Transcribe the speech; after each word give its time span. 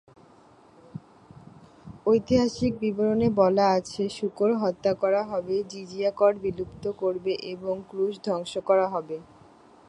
ঐতিহাসিক 2.05 2.73
বিবরণে 2.79 3.27
বলা 3.39 3.65
আছে, 3.77 4.03
শূকর 4.09 4.49
হত্যা 4.63 4.91
করা 4.93 5.21
হবে, 5.23 5.55
জিজিয়া 5.63 6.11
কর 6.11 6.33
বিলুপ্ত 6.43 6.83
করবে 7.01 7.33
এবং 7.53 7.75
ক্রুশ 7.89 8.13
ধ্বংস 8.25 8.53
করা 8.69 8.85
হবে। 8.87 9.17